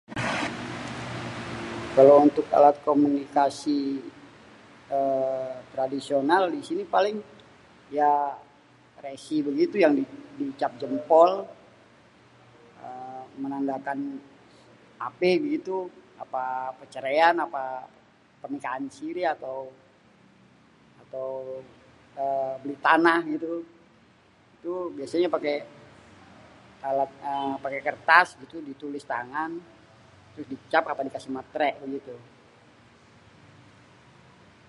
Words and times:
Kalau 1.95 2.15
untuk 2.27 2.45
alat 2.57 2.77
komunikasi 2.89 3.79
ééé... 4.97 5.51
tradisional 5.73 6.43
disini 6.57 6.83
paling 6.95 7.15
ya 7.99 8.13
resi 9.03 9.37
begitu 9.47 9.75
ya 9.83 9.89
di 10.39 10.45
cap 10.59 10.71
jempol, 10.81 11.29
menandakan 13.43 13.99
apé 15.07 15.29
begitu, 15.43 15.75
apa 16.23 16.43
percéréan, 16.79 17.35
apa 17.45 17.63
pernikahan 18.41 18.85
siri, 18.95 19.21
ééé. 19.31 19.51
atau 21.03 21.27
beli 22.61 22.75
tanah 22.87 23.17
bégitu, 23.25 23.53
itu 24.57 24.73
biasanya 24.97 25.27
paké 27.63 27.79
kertas 27.87 28.27
ditulis 28.73 29.05
tangan 29.13 29.51
terus 30.33 30.47
dicap 30.53 30.83
sama 30.87 31.03
dikasi 31.07 31.27
matré 31.37 31.69
gitu. 31.97 32.15